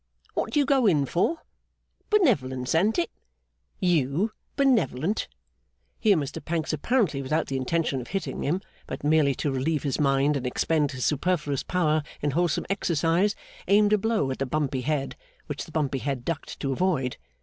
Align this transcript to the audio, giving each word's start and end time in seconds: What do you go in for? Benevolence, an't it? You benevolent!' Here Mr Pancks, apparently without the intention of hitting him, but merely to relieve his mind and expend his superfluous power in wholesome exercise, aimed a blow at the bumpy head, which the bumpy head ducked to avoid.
What 0.33 0.51
do 0.53 0.59
you 0.59 0.65
go 0.65 0.87
in 0.87 1.05
for? 1.05 1.43
Benevolence, 2.09 2.73
an't 2.73 2.97
it? 2.97 3.11
You 3.79 4.31
benevolent!' 4.55 5.27
Here 5.99 6.17
Mr 6.17 6.43
Pancks, 6.43 6.73
apparently 6.73 7.21
without 7.21 7.45
the 7.45 7.55
intention 7.57 8.01
of 8.01 8.07
hitting 8.07 8.41
him, 8.41 8.61
but 8.87 9.03
merely 9.03 9.35
to 9.35 9.51
relieve 9.51 9.83
his 9.83 9.99
mind 9.99 10.35
and 10.35 10.47
expend 10.47 10.91
his 10.93 11.05
superfluous 11.05 11.61
power 11.61 12.01
in 12.19 12.31
wholesome 12.31 12.65
exercise, 12.67 13.35
aimed 13.67 13.93
a 13.93 13.99
blow 13.99 14.31
at 14.31 14.39
the 14.39 14.47
bumpy 14.47 14.81
head, 14.81 15.15
which 15.45 15.65
the 15.65 15.71
bumpy 15.71 15.99
head 15.99 16.25
ducked 16.25 16.59
to 16.61 16.71
avoid. 16.71 17.17